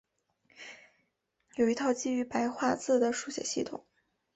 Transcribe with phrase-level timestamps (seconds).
[1.57, 3.85] 有一套基于白话字的书写系统。